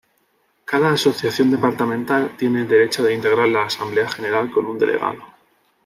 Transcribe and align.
Cada 0.65 0.93
Asociación 0.93 1.51
Departamental 1.51 2.35
tiene 2.35 2.61
el 2.61 2.67
derecho 2.67 3.03
de 3.03 3.13
integrar 3.13 3.47
la 3.49 3.65
Asamblea 3.65 4.09
General 4.09 4.49
con 4.49 4.65
un 4.65 4.79
delegado. 4.79 5.23